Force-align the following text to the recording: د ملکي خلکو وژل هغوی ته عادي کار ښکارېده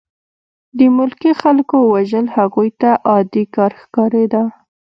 د 0.77 0.79
ملکي 0.97 1.31
خلکو 1.41 1.77
وژل 1.93 2.25
هغوی 2.37 2.69
ته 2.81 2.89
عادي 3.09 3.43
کار 3.55 3.71
ښکارېده 3.81 4.43